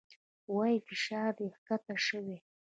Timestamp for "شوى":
2.05-2.37